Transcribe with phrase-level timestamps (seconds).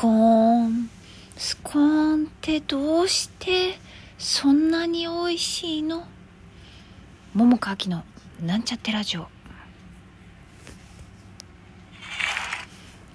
[0.00, 0.88] コーン。
[1.36, 3.74] スコーンってどうして
[4.16, 6.06] そんなに美味しいの？
[7.34, 8.02] 桃川きの
[8.40, 9.28] なんちゃってラジオ。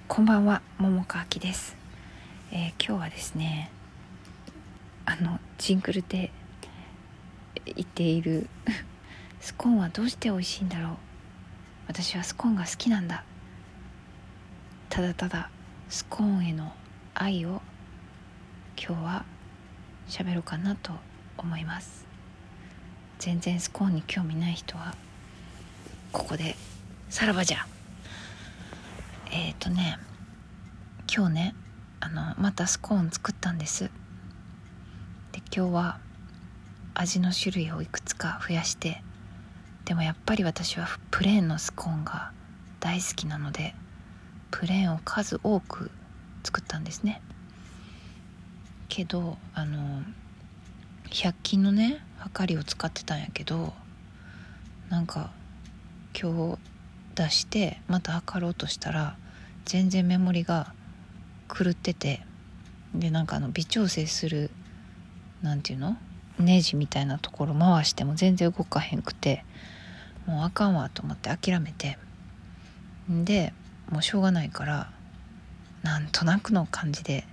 [0.06, 1.76] こんばんは桃川きです、
[2.52, 3.72] えー、今日はですね
[5.06, 6.30] あのジングルで
[7.64, 8.48] 言っている
[9.42, 10.96] スコーンはどうして美味しいんだろう。
[11.88, 13.24] 私はスコーンが好きなんだ。
[14.88, 15.50] ただただ
[15.88, 16.72] スコーンへの
[17.14, 17.62] 愛を
[18.76, 19.24] 今日は
[20.08, 20.92] 喋ろうかなと
[21.38, 22.06] 思います。
[23.18, 24.94] 全然スコーンに興味ない人は
[26.12, 26.56] ここで
[27.08, 27.66] さらばじゃ。
[29.30, 29.98] えっ、ー、とね
[31.14, 31.54] 今日ね
[32.00, 33.84] あのまたスコーン作ったんです。
[35.32, 36.00] で今日は
[36.94, 39.02] 味の種類をいくつか増やして。
[39.84, 42.32] でもやっぱり私はプレーンのスコーンが
[42.80, 43.76] 大好きなので
[44.50, 45.90] プレーンを数多く
[46.44, 47.20] 作ったんですね。
[48.88, 50.02] けどあの
[51.10, 53.72] 100均のねはかりを使ってたんやけど
[54.88, 55.30] なんか
[56.18, 56.58] 今日
[57.14, 59.16] 出してまた測ろうとしたら
[59.64, 60.72] 全然メモリが
[61.48, 62.22] 狂ってて
[62.94, 64.50] でなんかあの微調整する
[65.42, 65.96] 何て言うの？
[66.38, 69.44] ネジみたいなところ回しても全然動かへんくて
[70.26, 71.98] もうあかんわと思って諦めて。
[73.08, 73.52] で
[73.90, 74.90] もうしょうがないから
[75.82, 77.24] なんとなくの感じで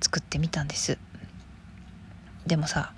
[0.00, 0.98] 作ってみたんです。
[2.46, 2.92] でもさ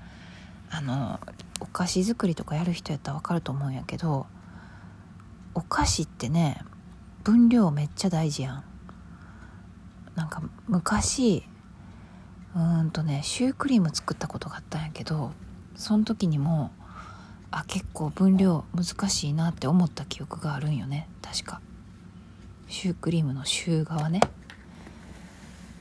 [0.70, 1.20] あの
[1.60, 4.26] お菓子作りとかやる人やったら分かると思うんやけど
[5.54, 6.60] お菓子ってね
[7.24, 8.64] 分量めっちゃ大事やん。
[10.14, 11.42] なんか昔
[12.54, 15.32] うーんとねシュークリーム作ったことがあったんやけど
[15.74, 16.70] その時にも
[17.50, 21.60] あ結構分量難しいなって思った記憶があるんよね確か。
[22.72, 24.20] シュークリームのシュー側ね。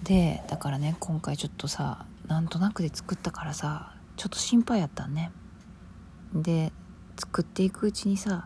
[0.04, 5.32] でだからね今回ちょっとさなんとなくで作ったからさちょっと心配やったんね。
[6.34, 6.74] で
[7.18, 8.46] 作っていくうちにさ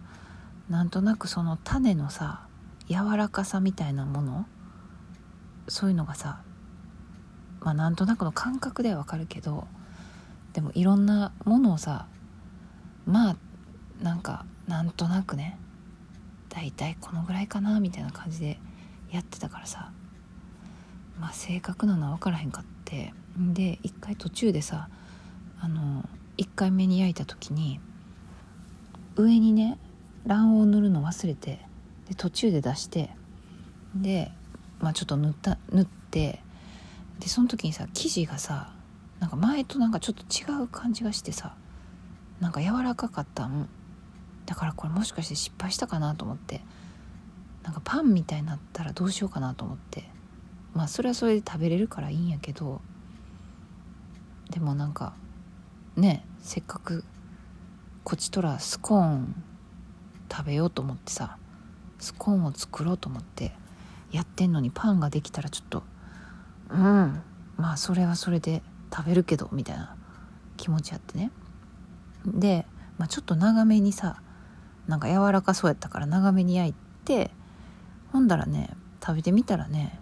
[0.69, 2.46] なんとなくその種のさ
[2.88, 4.46] 柔らかさみたいなもの
[5.68, 6.44] そういうのがさ
[7.62, 9.66] まあなんとなくの感覚ではわかるけど
[10.53, 12.06] でもいろんなものをさ
[13.08, 13.36] まあ
[14.03, 15.58] なんかなんとなくね
[16.56, 18.60] 大体このぐらいかなみたいな感じで
[19.12, 19.92] やってたからさ。
[21.20, 23.14] まあ正確なのは分からへんかって。
[23.38, 24.88] で一回途中でさ
[25.60, 26.08] あの
[26.38, 27.82] 1回目に焼いた時に
[29.18, 29.78] 上にね
[30.26, 31.60] 卵黄を塗るの忘れて
[32.08, 33.10] で途中で出して
[33.94, 34.32] で、
[34.80, 36.42] まあ、ちょっと塗った塗って
[37.20, 38.72] でその時にさ生地がさ
[39.20, 41.56] なんか前となんかちょっと違う感じがしてさ
[42.40, 43.68] なんか柔らかかったん
[44.45, 46.61] だからこれもしかして失敗したかなと思って。
[47.63, 50.07] なんかパンみたいになったらどうしようかなと思って。
[50.75, 52.81] まあそれはそれで食べれるからいいんやけど。
[54.50, 55.13] でもなんか
[55.95, 57.03] ねせっかく
[58.03, 59.44] こちとらスコーン
[60.31, 61.38] 食べようと思ってさ
[62.00, 63.53] スコーンを作ろうと思って
[64.12, 65.83] やってんのにパンができたらちょっと
[66.69, 67.22] うん
[67.57, 68.62] まあそれはそれで
[68.94, 69.95] 食べるけどみたいな
[70.57, 71.31] 気持ちあってね。
[72.25, 72.66] で、
[72.97, 74.22] まあ、ちょっと長めにさ
[74.88, 76.73] なんか柔らかそうやったから長めに焼い
[77.06, 77.31] て
[78.12, 78.69] ほんだらね
[79.03, 80.00] 食べてみたらね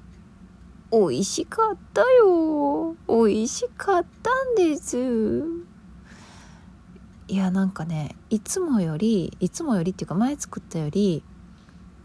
[0.91, 2.95] 美味しかったよ。
[3.07, 5.43] 美味しかったんです。
[7.27, 11.23] いやなんかねいつもよりいつもよりっていうか前作ったより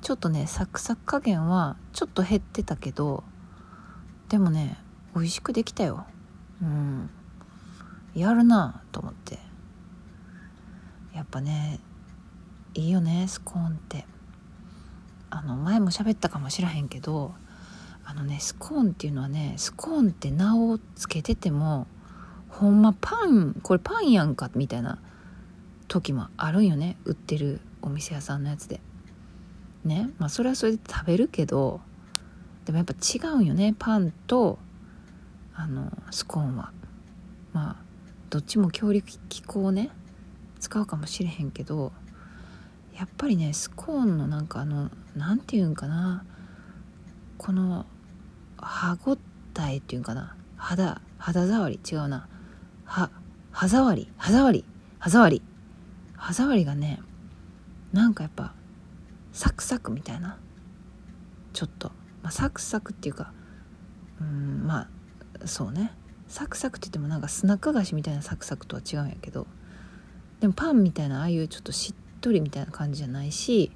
[0.01, 3.25] ちょっとねサクサク加減はちょっと減ってたけど
[4.31, 4.79] でもね
[5.15, 6.07] 美味しくできたよ。
[6.63, 7.11] うん。
[8.15, 9.39] やるなと思って。
[11.15, 11.81] やっぱね
[12.79, 14.07] いいよねスコーンって。
[15.31, 17.35] あの前も喋ったかもしらへんけど
[18.05, 21.87] あのねスコーンっていうのはねスコーンって名を付けてても
[22.49, 24.99] ほんまパンこれパンやんかみたいな
[25.89, 28.81] 時もあるんよね売ってるお店屋さんのやつで。
[29.85, 31.81] ねまあそれはそれで食べるけど
[32.65, 34.59] でもやっぱ違うんよねパンと
[35.55, 36.73] あのスコーンは。
[37.53, 37.77] まあ
[38.31, 39.91] どっちも強力機構をね
[40.61, 41.93] 使うかもしれへんけど
[42.99, 46.25] やっぱりねスコーンのなんかあの何て言うんかな。
[47.37, 47.87] この
[48.57, 49.17] 歯ご
[49.55, 50.35] たえっていうんかな。
[50.57, 52.27] 肌肌触り違うな。
[52.85, 53.11] 歯
[53.53, 54.65] 歯触り歯触り
[54.99, 55.43] 歯触り。
[56.17, 57.01] 歯触りがね
[57.93, 58.53] なんかやっぱ
[59.33, 60.37] サクサクみたいな。
[61.53, 61.93] ちょっと、
[62.23, 63.33] まあ、サクサクっていうか
[64.21, 64.89] うんま
[65.43, 65.93] あそうね。
[66.27, 69.47] サクサクって言ってもなんかスナック菓子みたいなサクサクとは違うんやけど
[70.41, 73.71] でもパンみたいなああいうちょっとしっとりみたいな感じじゃないし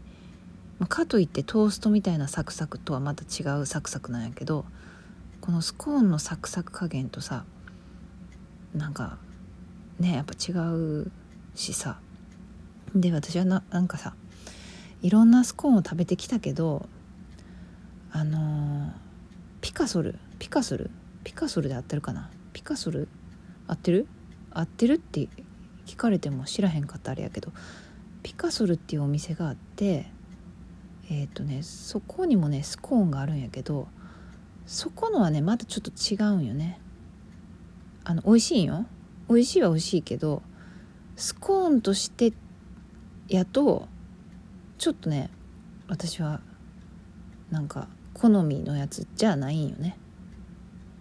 [0.79, 4.65] まかといってトーストみたいなサクサクとはまた違うサクサクなんやけど
[5.41, 7.45] このスコーンのサクサク加減とさ
[8.75, 9.19] なんか
[9.99, 11.11] ねやっぱ違う
[11.55, 11.99] しさ。
[12.95, 14.15] で私はななんかさ
[15.01, 16.87] いろんなスコーンを食べてきたけど
[18.11, 18.93] あのー、
[19.63, 20.91] ピカソルピカソル
[21.25, 22.31] ピカソルで合ってるかな？
[22.53, 23.09] ピカソル？
[23.67, 24.07] 合ってる？
[24.51, 25.29] 合ってるって
[25.87, 27.53] 聞かれても知らへんかったあれやけど
[28.23, 30.07] ピカソルっていうお店があって
[31.11, 33.89] えっ、ー、とねそこにもねスコーンがあるんやけど
[34.67, 36.81] そこのはねまたちょっと違うんよね。
[38.05, 38.87] あの美味しいんよ。
[39.29, 40.43] 美味しいは美味しいけど
[41.17, 42.33] スコーンとして
[43.29, 43.89] やと
[44.79, 45.31] ちょっとね
[45.89, 46.41] 私は
[47.51, 49.99] なんか好みのやつじゃないんよね。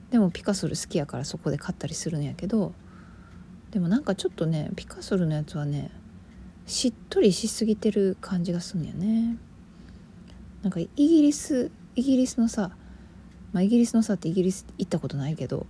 [0.10, 2.74] でもピカソル好きやからそこで買ったりするんやけど
[3.72, 5.92] でもなんかちょっとねピカソルのやつはね
[6.66, 9.38] しっとりしすぎてる感じがすんやね。
[10.64, 12.72] なんかイギリスイギリスのさ
[13.52, 15.66] まあイギリスのさってイギリス行ったことないけど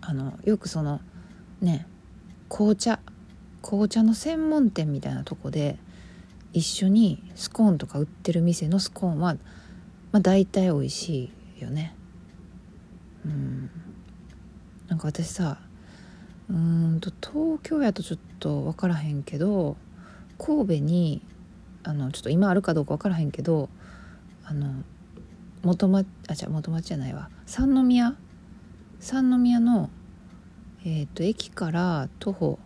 [0.00, 1.00] あのよくその
[1.60, 1.86] ね
[2.48, 3.00] 紅茶
[3.62, 5.78] 紅茶の専門店みたいなとこで
[6.52, 9.34] 一緒にスコーンとか売ってる店のスコーンは、
[10.10, 11.94] まあ、大体美味しいよね。
[13.24, 13.70] うん。
[14.88, 15.60] なんか私さ
[16.50, 19.76] うんと東京やとちょっと分からへんけど
[20.38, 21.22] 神戸に
[21.84, 23.68] あのちょっと今あるかどうか分からへんけど
[24.44, 24.82] あの
[25.62, 27.30] 元町あじゃ元町じゃないわ。
[27.46, 28.16] 三宮？
[28.98, 29.90] 三宮の、
[30.84, 32.58] えーと、と駅から徒歩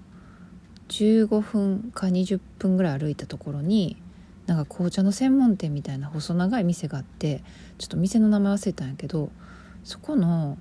[0.88, 3.96] 15分か20分ぐらい歩いたところに
[4.46, 7.42] なんか紅茶の専門店みたいな細長い店があって
[7.78, 9.30] ちょっと店の名前忘れたんやけど
[9.84, 10.58] そこの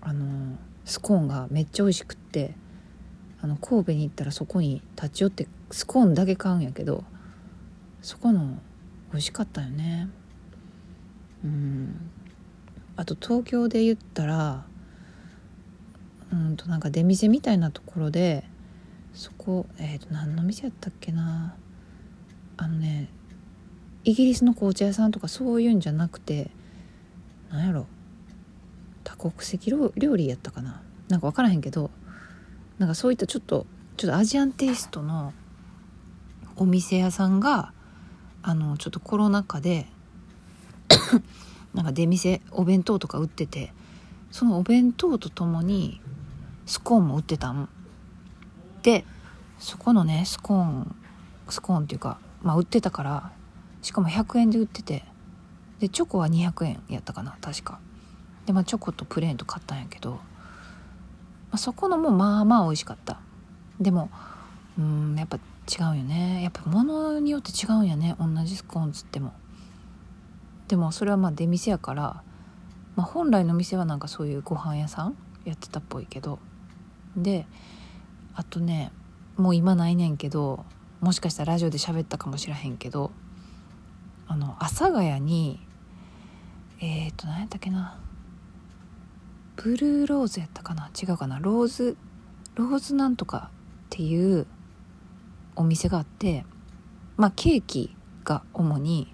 [0.00, 0.56] あの
[0.90, 2.52] スコーンがめっちゃ美味しくって
[3.40, 7.04] あの神戸に行ったらそこに立ち寄ってスコーンだけ買うんやけど
[8.02, 8.58] そこの
[9.12, 10.08] 美味しかったよね。
[11.44, 12.10] うん。
[12.96, 14.64] あと東京で言ったら
[16.32, 18.44] うんとなんか出店みたいなところで
[19.14, 21.54] そこえっ、ー、と何の店やったっけな。
[22.56, 23.10] あのね
[24.02, 26.50] イギリスの紅茶屋さんとかそういうんじゃなくて
[27.48, 27.86] 何やろ。
[29.04, 30.82] 多国籍料理やったかな？
[31.08, 31.90] なんか分からへんけど
[32.78, 33.66] なんかそういったちょっと
[33.96, 35.32] ちょっとアジアンテイストの
[36.56, 37.72] お店屋さんが
[38.42, 39.86] あのちょっとコロナ禍で
[41.74, 43.72] なんか出店お弁当とか売ってて
[44.30, 46.00] そのお弁当とともに
[46.66, 47.68] スコーンも売ってたん。
[48.82, 49.04] で
[49.58, 50.96] そこのねスコーン
[51.48, 53.32] スコーンっていうかまあ売ってたから
[53.82, 55.04] しかも100円で売ってて
[55.80, 57.78] でチョコは200円やったかな確か。
[58.46, 60.18] でまあチョコとプレーンと買ったんやけど、ま
[61.52, 63.20] あ、そこのもまあまあ美味しかった。
[63.80, 64.10] でも
[64.78, 66.42] うんやっぱ違うよね。
[66.42, 68.16] やっぱ物によって違うんやね。
[68.18, 69.32] 同じスコーンつっても。
[70.68, 72.22] でもそれはまあ出店やから、
[72.96, 76.38] まあ、本来の店はなんかそういうご飯屋さんやってたっぽいけど。
[77.16, 77.46] で
[78.34, 78.92] あとね
[79.36, 80.64] もう今ないねんけど
[81.00, 83.10] もしかしたらラジオで喋ったかもしらへんけど
[84.28, 85.60] あの阿佐ヶ谷に
[86.80, 87.98] えっ、ー、と何やったっけな。
[89.62, 90.90] ブルーローズやったかな？
[91.00, 91.38] 違うかな？
[91.38, 91.96] ローズ
[92.54, 94.46] ローズなんとかっていう
[95.54, 96.44] お店があって
[97.16, 99.12] まあケーキが主に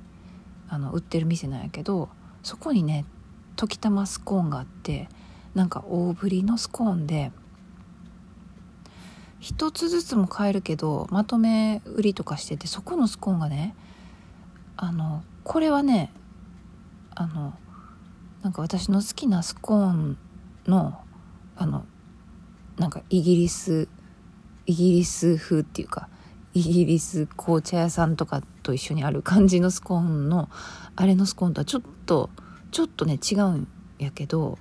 [0.68, 2.08] あの売ってる店なんやけど
[2.42, 3.04] そこにね
[3.56, 5.08] 時たまスコーンがあって
[5.54, 7.32] なんか大ぶりのスコーンで
[9.40, 13.74] 一つずつも買えるけどまとめ売りとかしててそこのスコーンがね
[14.76, 16.12] あのこれはね
[17.14, 17.54] あの
[18.42, 20.18] なんか私の好きなスコーン
[20.66, 20.98] の
[21.56, 21.84] あの
[22.78, 23.88] なんかイギリス
[24.66, 26.08] イギリス風っていうか
[26.52, 30.48] イギリス紅茶屋さんとかと一緒にある感じのスコーンの
[30.96, 32.30] あれのスコーンとはちょっと
[32.70, 33.68] ちょっとね違うん
[33.98, 34.58] やけど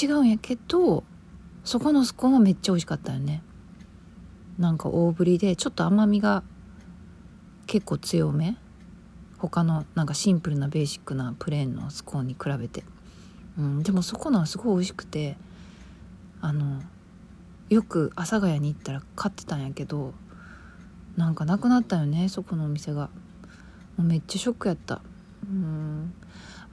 [0.00, 1.04] 違うんやけど
[1.64, 3.42] そこのスコーンはめっちゃ美味しかったよね。
[4.58, 6.42] なんか大ぶりでちょっと甘みが
[7.66, 8.56] 結構強め。
[9.38, 12.84] 他のなんかシンプルなベーシックなプレーンのスコーンに比べて、
[13.60, 15.36] うん、でもそこのはすごい美味しくて
[16.40, 16.80] あの
[17.68, 20.14] よく阿佐ヶ谷に行ったら買ってたんやけど
[21.16, 23.10] なんかなくなったよねそこのお店が。
[23.96, 25.02] もうめっちゃショックやった。
[25.44, 26.14] うん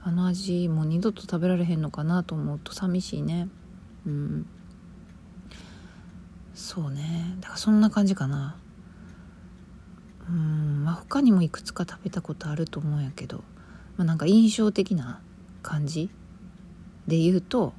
[0.02, 3.48] あの味もう二度と食べられへんのかなと思うと寂しいね。
[4.06, 4.46] うん。
[6.54, 7.36] そうね。
[7.40, 8.56] だからそんな感じかな。
[10.28, 13.44] うんまあ他にもいくつか食べたことあると思うんやけど、
[13.98, 15.20] まあ、なんか印象的な
[15.62, 16.08] 感じ
[17.08, 17.72] で言うと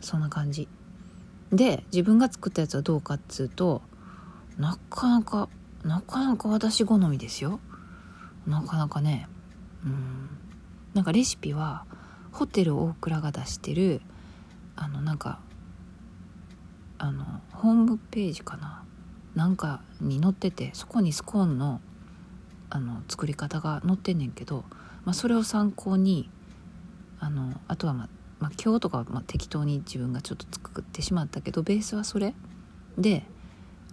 [0.00, 0.68] そんな感じ。
[1.52, 3.82] で自分が作ったやつはどうかっつうと
[4.58, 5.48] なかなか
[5.82, 7.60] なかなか私好みですよ。
[8.46, 9.28] なかなかね
[9.84, 10.28] うん。
[10.94, 11.86] なんかレシピは
[12.32, 14.02] ホテル大倉が出してる
[14.76, 15.40] あのなんか
[16.98, 18.84] あのホームページかな。
[19.34, 21.80] なんかに載っててそこにスコーンの
[22.68, 24.64] あの作り方が載ってんねんけど、
[25.04, 26.30] まあ、それを参考に
[27.18, 28.08] あのあとは、まあ、
[28.40, 32.34] まあ、今日とかはま適当に自分がちょっと作ってしまったけどベースはそれ
[32.98, 33.24] で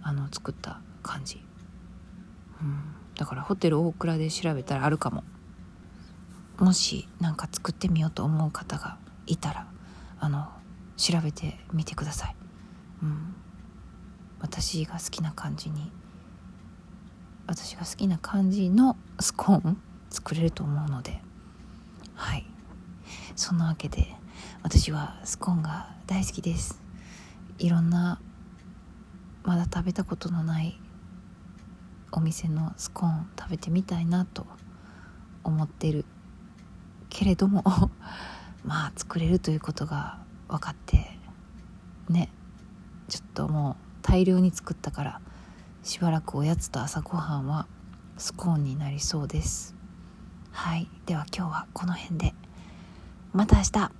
[0.02, 1.44] あの作った感じ、
[2.62, 2.80] うん、
[3.14, 5.24] だからホテル大倉で調べたらあるかも。
[6.58, 9.68] もし何か作ってみようと思う方がいたら
[10.18, 10.48] あの
[10.96, 12.36] 調べてみてください、
[13.00, 13.36] うん、
[14.40, 15.92] 私が好きな感じに
[17.46, 21.22] 私が好きな感じのスコーン作れると思うので。
[22.14, 22.44] はい。
[23.36, 24.17] そんなわけで
[24.70, 26.82] 私はスコーンが大好きです。
[27.58, 28.20] いろんな
[29.42, 30.78] まだ食べたことのない
[32.12, 34.46] お店のスコーン食べてみたいなと
[35.42, 36.04] 思ってる。
[37.08, 37.64] けれども
[38.62, 41.18] まあ作れるということが分かって
[42.10, 42.30] ね。
[43.08, 45.20] ちょっともう大量に作ったから
[45.82, 47.66] しばらくおやつと朝ごはんは
[48.18, 49.74] スコーンになりそうです。
[50.52, 50.90] はい。
[51.06, 52.34] では今日はこの辺で。
[53.32, 53.97] また明日。